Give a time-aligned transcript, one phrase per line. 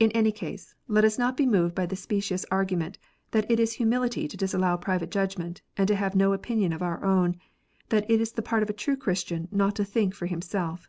[0.00, 2.98] In any case let us not be moved by the specious argument,
[3.30, 7.04] that it is humility to disallow private judgment, and to have no opinion of our
[7.04, 7.36] own,
[7.90, 10.88] that it is the part of a true Christian not to think for himself